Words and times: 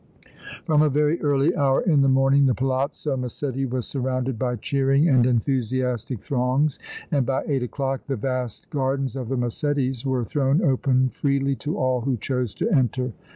From 0.65 0.81
a 0.81 0.89
very 0.89 1.21
early 1.21 1.55
hour 1.55 1.79
in 1.81 2.01
the 2.01 2.09
morning 2.09 2.47
the 2.47 2.55
Palazzo 2.55 3.15
Massetti 3.15 3.67
was 3.67 3.85
surrounded 3.85 4.39
by 4.39 4.55
cheering 4.55 5.07
and 5.07 5.27
enthusiastic 5.27 6.21
throngs, 6.21 6.79
and 7.11 7.23
by 7.23 7.43
eight 7.45 7.61
o'clock 7.61 8.07
the 8.07 8.15
vast 8.15 8.71
gardens 8.71 9.15
of 9.15 9.29
the 9.29 9.37
Massettis' 9.37 10.03
were 10.03 10.25
thrown 10.25 10.63
open 10.63 11.09
freely 11.09 11.53
to 11.57 11.77
all 11.77 12.01
who 12.01 12.17
chose 12.17 12.55
to 12.55 12.71
enter. 12.71 13.13